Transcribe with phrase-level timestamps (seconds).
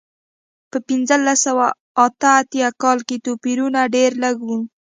[0.71, 1.67] په پنځلس سوه
[2.05, 4.49] اته اتیا کال کې توپیرونه ډېر لږ و.